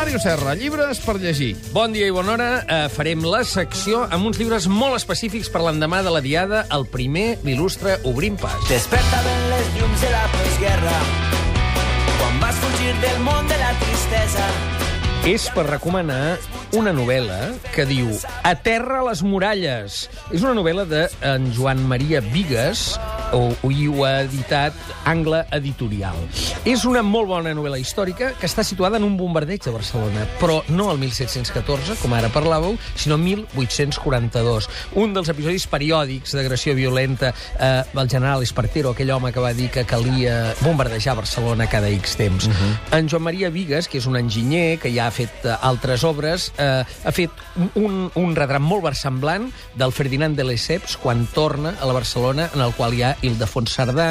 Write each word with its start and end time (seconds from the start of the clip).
Màrius 0.00 0.22
Serra, 0.24 0.54
llibres 0.56 0.96
per 1.04 1.18
llegir. 1.20 1.50
Bon 1.74 1.92
dia 1.92 2.06
i 2.08 2.12
bona 2.14 2.32
hora. 2.32 2.44
Eh, 2.64 2.86
farem 2.88 3.20
la 3.28 3.42
secció 3.44 4.06
amb 4.08 4.30
uns 4.30 4.38
llibres 4.40 4.64
molt 4.64 4.96
específics 4.96 5.50
per 5.52 5.60
l'endemà 5.60 5.98
de 6.00 6.14
la 6.14 6.22
diada. 6.24 6.62
El 6.72 6.86
primer 6.88 7.34
l'il·lustra 7.44 7.98
Obrim 8.08 8.38
Pas. 8.40 8.56
Despertaven 8.70 9.44
les 9.50 9.68
llums 9.76 10.06
de 10.06 10.14
la 10.14 10.22
postguerra 10.32 10.94
quan 12.16 12.40
vas 12.40 12.56
fugir 12.64 12.94
del 13.04 13.20
món 13.28 13.52
de 13.52 13.60
la 13.60 13.74
tristesa. 13.82 14.48
És 15.28 15.50
per 15.52 15.66
recomanar 15.68 16.38
una 16.80 16.96
novel·la 16.96 17.52
que 17.74 17.84
diu 17.84 18.08
A 18.40 18.54
terra 18.56 19.02
les 19.04 19.20
muralles. 19.20 20.06
És 20.32 20.40
una 20.40 20.56
novel·la 20.56 20.88
de 20.88 21.04
en 21.28 21.52
Joan 21.52 21.84
Maria 21.84 22.24
Vigues, 22.24 22.94
o, 23.32 23.50
o 23.62 23.70
i 23.70 23.86
ho 23.88 24.04
ha 24.04 24.20
editat 24.24 24.76
Angle 25.08 25.44
Editorial. 25.56 26.16
És 26.68 26.84
una 26.88 27.02
molt 27.06 27.30
bona 27.30 27.54
novel·la 27.56 27.80
històrica 27.80 28.32
que 28.38 28.48
està 28.48 28.64
situada 28.66 28.98
en 29.00 29.06
un 29.06 29.16
bombardeig 29.18 29.62
de 29.64 29.74
Barcelona, 29.74 30.26
però 30.40 30.60
no 30.68 30.90
el 30.92 31.00
1714, 31.02 31.98
com 32.02 32.14
ara 32.16 32.30
parlàveu, 32.32 32.76
sinó 32.94 33.18
1842. 33.20 34.68
Un 35.00 35.14
dels 35.16 35.30
episodis 35.32 35.66
periòdics 35.70 36.34
d'agressió 36.36 36.74
violenta 36.78 37.32
eh, 37.58 37.82
el 37.94 38.08
general 38.10 38.42
Espartero, 38.42 38.94
aquell 38.94 39.10
home 39.14 39.32
que 39.32 39.42
va 39.42 39.52
dir 39.56 39.70
que 39.70 39.86
calia 39.88 40.54
bombardejar 40.60 41.16
Barcelona 41.18 41.68
cada 41.70 41.88
X 41.88 42.16
temps. 42.16 42.46
Uh 42.46 42.52
-huh. 42.52 42.98
En 42.98 43.08
Joan 43.08 43.22
Maria 43.22 43.50
Vigues, 43.50 43.88
que 43.88 43.98
és 43.98 44.06
un 44.06 44.16
enginyer 44.16 44.78
que 44.78 44.92
ja 44.92 45.06
ha 45.06 45.10
fet 45.10 45.44
eh, 45.44 45.56
altres 45.60 46.04
obres, 46.04 46.52
eh, 46.58 46.84
ha 47.04 47.12
fet 47.12 47.30
un, 47.74 48.10
un 48.14 48.36
retrat 48.36 48.60
molt 48.60 48.82
versemblant 48.82 49.50
del 49.74 49.92
Ferdinand 49.92 50.36
de 50.36 50.44
Lesseps 50.44 50.96
quan 50.96 51.26
torna 51.26 51.74
a 51.80 51.86
la 51.86 51.92
Barcelona, 51.92 52.50
en 52.54 52.60
el 52.60 52.72
qual 52.74 52.94
hi 52.94 53.02
ha 53.02 53.16
Ildefons 53.26 53.74
Cerdà, 53.76 54.08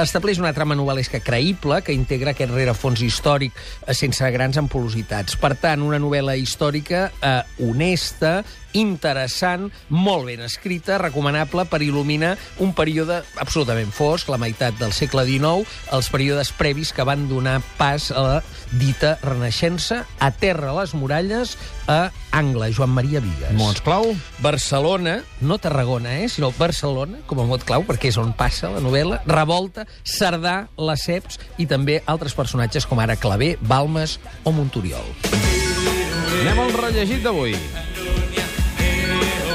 estableix 0.00 0.40
una 0.42 0.52
trama 0.56 0.76
novel·lesca 0.78 1.20
creïble 1.24 1.80
que 1.86 1.96
integra 1.96 2.34
aquest 2.34 2.54
rerefons 2.54 3.02
històric 3.04 3.54
eh, 3.56 3.94
sense 3.96 4.30
grans 4.34 4.58
ampulositats. 4.60 5.38
Per 5.40 5.54
tant, 5.60 5.84
una 5.86 6.00
novel·la 6.02 6.36
històrica 6.40 7.08
eh, 7.20 7.40
honesta, 7.66 8.40
interessant, 8.76 9.68
molt 9.88 10.28
ben 10.28 10.42
escrita, 10.44 10.98
recomanable 11.00 11.64
per 11.70 11.80
il·luminar 11.84 12.34
un 12.64 12.74
període 12.76 13.22
absolutament 13.40 13.92
fosc, 13.94 14.28
la 14.28 14.40
meitat 14.40 14.76
del 14.80 14.92
segle 14.96 15.24
XIX, 15.28 15.66
els 15.96 16.10
períodes 16.12 16.52
previs 16.56 16.92
que 16.92 17.06
van 17.06 17.28
donar 17.30 17.60
pas 17.78 18.10
a 18.12 18.24
la 18.24 18.38
dita 18.78 19.16
Renaixença, 19.22 20.04
a 20.20 20.30
terra 20.30 20.74
les 20.76 20.94
muralles, 20.94 21.56
a 21.88 22.10
Angle, 22.36 22.72
Joan 22.76 22.92
Maria 22.92 23.20
Vigues. 23.24 23.54
Mots 23.56 23.80
clau. 23.80 24.12
Barcelona, 24.44 25.22
no 25.40 25.58
Tarragona, 25.58 26.18
eh, 26.20 26.28
sinó 26.28 26.52
Barcelona, 26.58 27.22
com 27.26 27.40
a 27.40 27.48
mot 27.48 27.64
clau, 27.64 27.86
perquè 27.88 28.12
és 28.12 28.20
on 28.20 28.34
passa 28.36 28.70
la 28.72 28.82
novel·la, 28.84 29.22
Revolta, 29.26 29.86
Cerdà, 30.04 30.68
Lesseps 30.76 31.40
i 31.58 31.66
també 31.66 32.02
altres 32.06 32.36
personatges 32.36 32.86
com 32.86 33.00
ara 33.00 33.16
Clavé, 33.16 33.56
Balmes 33.60 34.18
o 34.44 34.52
Montoriol. 34.52 35.16
Anem 36.38 36.60
al 36.62 36.72
rellegit 36.76 37.24
d'avui. 37.24 37.56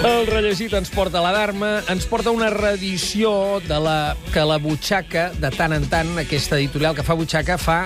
El 0.04 0.26
rellegit 0.28 0.74
ens 0.76 0.90
porta 0.92 1.22
la 1.24 1.32
Dharma, 1.32 1.78
ens 1.88 2.04
porta 2.12 2.32
una 2.36 2.50
reedició 2.52 3.62
de 3.64 3.78
la 3.80 4.18
que 4.34 4.44
la 4.44 4.58
butxaca, 4.60 5.30
de 5.40 5.52
tant 5.56 5.72
en 5.72 5.86
tant, 5.88 6.12
aquesta 6.20 6.58
editorial 6.60 6.98
que 6.98 7.06
fa 7.08 7.16
butxaca, 7.16 7.56
fa 7.56 7.78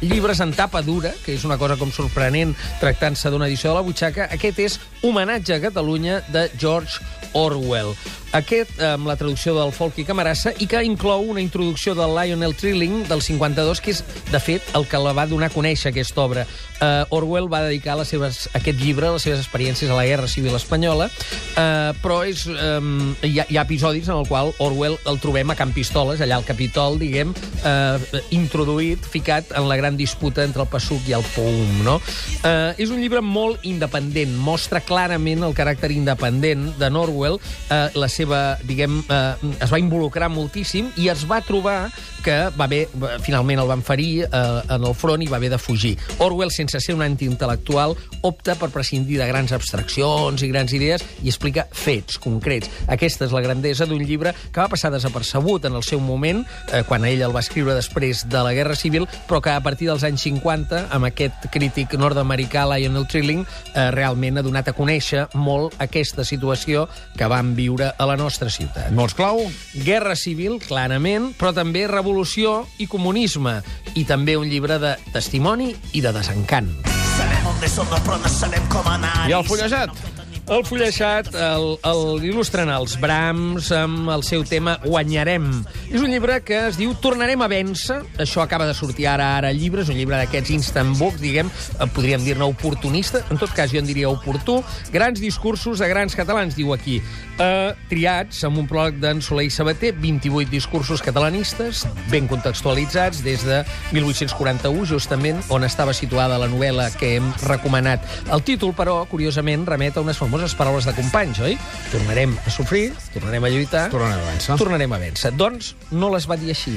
llibres 0.00 0.42
en 0.42 0.50
tapa 0.56 0.82
dura, 0.82 1.12
que 1.22 1.36
és 1.38 1.46
una 1.46 1.60
cosa 1.62 1.78
com 1.78 1.92
sorprenent 1.94 2.56
tractant-se 2.82 3.30
d'una 3.30 3.46
edició 3.46 3.70
de 3.70 3.78
la 3.78 3.86
butxaca. 3.86 4.26
Aquest 4.34 4.58
és 4.66 4.80
Homenatge 5.06 5.60
a 5.60 5.62
Catalunya 5.68 6.24
de 6.34 6.48
George 6.58 6.98
Orwell. 7.38 7.94
Aquest, 8.32 8.76
amb 8.78 9.08
la 9.10 9.16
traducció 9.18 9.56
del 9.56 9.72
Folk 9.74 9.96
i 9.98 10.04
Camarassa, 10.06 10.52
i 10.62 10.68
que 10.70 10.78
inclou 10.86 11.24
una 11.32 11.42
introducció 11.42 11.96
de 11.98 12.06
Lionel 12.06 12.54
Trilling 12.54 13.02
del 13.08 13.22
52, 13.26 13.80
que 13.82 13.90
és, 13.90 14.04
de 14.30 14.38
fet, 14.38 14.68
el 14.78 14.86
que 14.86 15.00
la 15.02 15.14
va 15.16 15.26
donar 15.26 15.48
a 15.50 15.54
conèixer, 15.54 15.90
aquesta 15.90 16.22
obra. 16.22 16.44
Uh, 16.80 17.02
Orwell 17.12 17.50
va 17.50 17.64
dedicar 17.66 17.96
les 17.98 18.08
seves, 18.08 18.44
aquest 18.56 18.78
llibre 18.80 19.08
a 19.08 19.16
les 19.16 19.26
seves 19.26 19.42
experiències 19.42 19.90
a 19.90 19.96
la 19.98 20.06
Guerra 20.06 20.28
Civil 20.30 20.54
Espanyola, 20.56 21.10
uh, 21.10 21.90
però 22.00 22.20
és, 22.24 22.46
um, 22.46 23.10
hi, 23.26 23.34
ha, 23.42 23.48
hi 23.50 23.58
ha 23.58 23.64
episodis 23.66 24.06
en 24.08 24.20
el 24.20 24.28
qual 24.30 24.54
Orwell 24.62 24.96
el 25.10 25.18
trobem 25.20 25.50
a 25.50 25.58
Camp 25.58 25.74
Pistoles, 25.74 26.22
allà 26.22 26.38
al 26.38 26.46
Capitol, 26.46 27.00
diguem, 27.02 27.34
uh, 27.66 28.22
introduït, 28.32 29.10
ficat 29.10 29.50
en 29.58 29.66
la 29.68 29.76
gran 29.76 29.98
disputa 29.98 30.46
entre 30.46 30.62
el 30.62 30.70
PSUC 30.70 31.10
i 31.10 31.18
el 31.18 31.26
POUM, 31.34 31.82
no? 31.84 31.98
Uh, 32.44 32.70
és 32.78 32.94
un 32.94 33.02
llibre 33.02 33.20
molt 33.26 33.66
independent, 33.66 34.38
mostra 34.38 34.80
clarament 34.80 35.42
el 35.44 35.58
caràcter 35.58 35.90
independent 35.98 36.70
de 36.78 36.94
Orwell, 37.00 37.40
uh, 37.42 37.90
la 37.98 38.08
seva, 38.20 38.40
diguem, 38.68 39.00
uh, 39.08 39.34
es 39.60 39.72
va 39.72 39.80
involucrar 39.80 40.30
moltíssim 40.32 40.92
i 41.00 41.08
es 41.12 41.24
va 41.28 41.40
trobar 41.44 41.78
que 42.20 42.36
va 42.56 42.66
haver, 42.66 42.84
finalment 43.24 43.62
el 43.62 43.68
van 43.70 43.82
ferir 43.84 44.26
uh, 44.26 44.60
en 44.68 44.84
el 44.84 44.94
front 44.94 45.22
i 45.24 45.28
va 45.30 45.38
haver 45.40 45.52
de 45.54 45.58
fugir. 45.60 45.94
Orwell, 46.20 46.52
sense 46.52 46.80
ser 46.84 46.94
un 46.96 47.04
antiintel·lectual, 47.04 47.96
opta 48.26 48.56
per 48.60 48.70
prescindir 48.74 49.18
de 49.20 49.28
grans 49.30 49.54
abstraccions 49.56 50.44
i 50.44 50.50
grans 50.52 50.74
idees 50.76 51.04
i 51.24 51.30
explica 51.32 51.66
fets 51.72 52.20
concrets. 52.20 52.70
Aquesta 52.92 53.26
és 53.26 53.34
la 53.34 53.42
grandesa 53.44 53.88
d'un 53.88 54.02
llibre 54.04 54.34
que 54.50 54.60
va 54.60 54.68
passar 54.72 54.92
desapercebut 54.92 55.68
en 55.68 55.78
el 55.78 55.86
seu 55.86 56.02
moment, 56.04 56.44
eh, 56.72 56.82
quan 56.88 57.06
ell 57.08 57.24
el 57.24 57.34
va 57.34 57.44
escriure 57.44 57.76
després 57.76 58.26
de 58.28 58.44
la 58.44 58.52
Guerra 58.56 58.76
Civil, 58.76 59.08
però 59.28 59.40
que 59.40 59.54
a 59.54 59.64
partir 59.64 59.88
dels 59.88 60.04
anys 60.04 60.26
50, 60.28 60.86
amb 60.92 61.08
aquest 61.08 61.48
crític 61.54 61.96
nord-americà 61.96 62.66
Lionel 62.68 63.08
Trilling, 63.08 63.46
eh, 63.74 63.88
realment 63.96 64.38
ha 64.38 64.46
donat 64.46 64.68
a 64.68 64.76
conèixer 64.76 65.26
molt 65.34 65.76
aquesta 65.80 66.24
situació 66.24 66.86
que 67.16 67.28
van 67.30 67.54
viure 67.56 67.94
a 67.96 68.09
la 68.10 68.18
nostra 68.18 68.50
ciutat. 68.50 68.90
Mots 68.96 69.14
clau. 69.18 69.44
Guerra 69.86 70.16
civil, 70.18 70.58
clarament, 70.62 71.30
però 71.38 71.54
també 71.56 71.86
revolució 71.90 72.64
i 72.82 72.88
comunisme, 72.90 73.60
i 73.94 74.06
també 74.08 74.36
un 74.40 74.50
llibre 74.50 74.80
de 74.82 74.96
testimoni 75.14 75.72
i 75.94 76.02
de 76.04 76.14
desencant. 76.16 76.72
Sabem 77.16 77.50
on 77.50 77.68
som, 77.68 77.90
però 78.00 78.18
no 78.20 78.32
sabem 78.32 78.66
com 78.72 78.86
anar. 78.90 79.28
I 79.30 79.36
el 79.38 79.46
fullejat. 79.46 80.09
El 80.50 80.64
fulleixat 80.66 81.28
el, 81.38 81.76
el 81.86 82.24
els 82.26 82.96
Brahms 82.98 83.68
amb 83.70 84.08
el 84.10 84.24
seu 84.26 84.42
tema 84.42 84.80
Guanyarem. 84.82 85.44
És 85.86 86.02
un 86.02 86.10
llibre 86.10 86.40
que 86.42 86.56
es 86.72 86.78
diu 86.80 86.90
Tornarem 86.98 87.44
a 87.44 87.46
vèncer. 87.46 88.00
Això 88.18 88.42
acaba 88.42 88.66
de 88.66 88.74
sortir 88.74 89.06
ara 89.06 89.28
ara 89.36 89.52
al 89.54 89.60
llibre. 89.60 89.84
És 89.84 89.92
un 89.92 89.94
llibre 89.94 90.18
d'aquests 90.18 90.50
instant 90.50 90.90
books, 90.98 91.20
diguem, 91.22 91.46
eh, 91.46 91.86
podríem 91.94 92.24
dir-ne 92.26 92.48
oportunista. 92.50 93.22
En 93.30 93.38
tot 93.38 93.54
cas, 93.54 93.70
jo 93.70 93.78
en 93.78 93.86
diria 93.86 94.10
oportú. 94.10 94.58
Grans 94.90 95.22
discursos 95.22 95.78
de 95.78 95.88
grans 95.88 96.18
catalans, 96.18 96.58
diu 96.58 96.74
aquí. 96.74 96.98
Uh, 97.40 97.70
triats 97.88 98.42
amb 98.44 98.58
un 98.60 98.66
pròleg 98.68 98.98
d'en 99.00 99.22
Soler 99.24 99.46
i 99.46 99.50
Sabater, 99.54 99.94
28 99.96 100.50
discursos 100.52 101.00
catalanistes, 101.00 101.86
ben 102.10 102.26
contextualitzats, 102.28 103.22
des 103.24 103.46
de 103.48 103.62
1841, 103.94 104.84
justament, 104.90 105.40
on 105.48 105.64
estava 105.64 105.94
situada 105.96 106.36
la 106.42 106.50
novel·la 106.52 106.90
que 107.00 107.14
hem 107.16 107.30
recomanat. 107.46 108.04
El 108.28 108.44
títol, 108.44 108.74
però, 108.76 108.98
curiosament, 109.08 109.64
remet 109.64 109.96
a 109.96 110.04
unes 110.04 110.20
famoses 110.20 110.39
paraules 110.56 110.86
de 110.88 110.94
companys, 110.96 111.38
oi? 111.44 111.56
Tornarem 111.92 112.32
a 112.46 112.52
sofrir, 112.54 112.90
tornarem 113.14 113.44
a 113.44 113.50
lluitar... 113.52 113.86
Tornarem 113.92 114.18
a 114.18 114.28
vèncer. 114.32 114.56
Tornarem 114.60 114.94
a 114.96 115.00
vèncer. 115.02 115.32
Doncs 115.36 115.74
no 115.92 116.10
les 116.14 116.26
va 116.30 116.38
dir 116.40 116.50
així. 116.54 116.76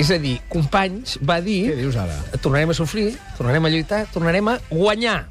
És 0.00 0.12
a 0.14 0.18
dir, 0.22 0.36
companys 0.52 1.18
va 1.26 1.40
dir... 1.44 1.60
Què 1.72 1.78
dius 1.82 1.98
ara? 2.00 2.16
Tornarem 2.38 2.72
a 2.72 2.76
sofrir, 2.78 3.08
tornarem 3.38 3.66
a 3.66 3.72
lluitar, 3.74 4.04
tornarem 4.14 4.52
a 4.54 4.58
guanyar. 4.70 5.24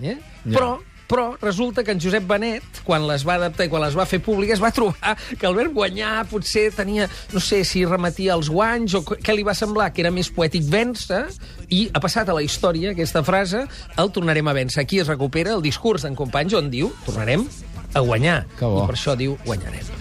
Eh? 0.00 0.18
Ja. 0.18 0.52
Però 0.52 0.70
però 1.08 1.34
resulta 1.40 1.84
que 1.84 1.92
en 1.92 2.00
Josep 2.00 2.26
Benet, 2.28 2.80
quan 2.86 3.06
les 3.08 3.26
va 3.26 3.36
adaptar 3.38 3.66
i 3.66 3.72
quan 3.72 3.84
les 3.84 3.96
va 3.96 4.06
fer 4.08 4.20
públiques, 4.24 4.62
va 4.62 4.72
trobar 4.74 5.16
que 5.38 5.46
el 5.48 5.56
verb 5.56 5.74
guanyar 5.76 6.24
potser 6.30 6.70
tenia, 6.76 7.08
no 7.32 7.42
sé 7.42 7.62
si 7.68 7.84
remetia 7.84 8.34
als 8.34 8.50
guanys 8.52 8.96
o 8.98 9.04
què 9.04 9.36
li 9.36 9.44
va 9.46 9.56
semblar, 9.56 9.92
que 9.92 10.04
era 10.04 10.14
més 10.14 10.30
poètic 10.32 10.66
vèncer, 10.70 11.24
i 11.68 11.86
ha 11.92 12.02
passat 12.02 12.28
a 12.28 12.36
la 12.36 12.44
història 12.44 12.94
aquesta 12.94 13.24
frase, 13.26 13.66
el 14.00 14.12
tornarem 14.14 14.48
a 14.48 14.56
vèncer. 14.56 14.82
Aquí 14.84 15.00
es 15.02 15.10
recupera 15.10 15.54
el 15.54 15.64
discurs 15.64 16.04
d'en 16.04 16.16
Companys 16.18 16.56
on 16.58 16.72
diu 16.72 16.92
tornarem 17.06 17.46
a 17.94 18.00
guanyar. 18.00 18.44
Que 18.58 18.66
bo. 18.66 18.82
I 18.82 18.88
per 18.90 18.96
això 18.98 19.14
diu 19.18 19.36
guanyarem. 19.44 19.92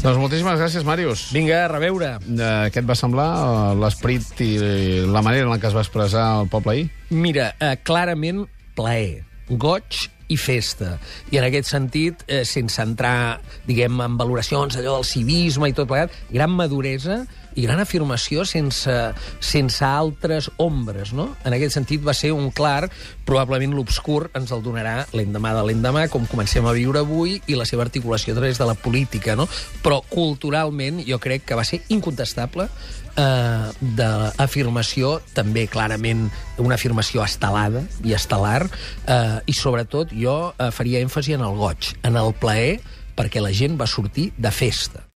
Doncs 0.00 0.16
moltíssimes 0.16 0.56
gràcies, 0.56 0.84
Màrius. 0.86 1.26
Vinga, 1.34 1.66
a 1.66 1.68
reveure. 1.68 2.14
Eh, 2.16 2.70
què 2.72 2.80
et 2.80 2.86
va 2.88 2.96
semblar 2.96 3.26
eh, 3.36 3.74
l'esperit 3.82 4.40
i 4.40 4.52
la 5.10 5.20
manera 5.20 5.44
en 5.44 5.52
la 5.52 5.58
que 5.60 5.68
es 5.68 5.76
va 5.76 5.84
expressar 5.84 6.24
el 6.40 6.48
poble 6.52 6.72
ahir? 6.72 6.86
Mira, 7.10 7.50
eh, 7.60 7.74
clarament 7.84 8.46
plaer, 8.78 9.26
goig 9.50 10.06
i 10.30 10.38
festa. 10.40 10.94
I 11.30 11.40
en 11.40 11.46
aquest 11.48 11.70
sentit, 11.72 12.24
eh, 12.26 12.44
sense 12.48 12.80
entrar, 12.82 13.40
diguem, 13.66 14.00
en 14.00 14.16
valoracions 14.20 14.78
allò 14.78 14.96
del 14.98 15.08
civisme 15.08 15.70
i 15.70 15.76
tot 15.76 15.90
plegat, 15.90 16.14
gran 16.30 16.54
maduresa 16.54 17.24
i 17.54 17.64
gran 17.66 17.80
afirmació 17.82 18.44
sense, 18.48 18.94
sense 19.40 19.84
altres 19.86 20.50
ombres, 20.60 21.14
no? 21.16 21.30
En 21.44 21.56
aquest 21.56 21.76
sentit 21.78 22.04
va 22.06 22.14
ser 22.16 22.32
un 22.36 22.50
clar, 22.54 22.90
probablement 23.26 23.74
l'obscur 23.76 24.28
ens 24.38 24.52
el 24.54 24.62
donarà 24.64 25.06
l'endemà 25.16 25.54
de 25.56 25.66
l'endemà, 25.68 26.06
com 26.12 26.28
comencem 26.30 26.66
a 26.66 26.76
viure 26.76 27.02
avui, 27.02 27.38
i 27.46 27.58
la 27.58 27.66
seva 27.68 27.86
articulació 27.86 28.34
a 28.34 28.40
través 28.40 28.60
de 28.60 28.68
la 28.68 28.76
política, 28.78 29.36
no? 29.38 29.48
Però 29.84 30.00
culturalment 30.10 31.02
jo 31.06 31.20
crec 31.22 31.46
que 31.48 31.58
va 31.58 31.66
ser 31.66 31.82
incontestable 31.88 32.68
eh, 33.16 33.70
d'afirmació, 33.98 35.18
també 35.34 35.66
clarament 35.70 36.28
una 36.62 36.76
afirmació 36.78 37.24
estelada 37.24 37.84
i 38.04 38.14
estel·lar, 38.16 38.64
eh, 39.06 39.38
i 39.46 39.56
sobretot 39.56 40.14
jo 40.16 40.38
eh, 40.52 40.70
faria 40.74 41.02
èmfasi 41.04 41.36
en 41.36 41.46
el 41.46 41.58
goig, 41.58 41.94
en 42.06 42.18
el 42.20 42.34
plaer, 42.40 42.80
perquè 43.16 43.42
la 43.42 43.52
gent 43.52 43.78
va 43.80 43.88
sortir 43.90 44.30
de 44.38 44.52
festa. 44.54 45.04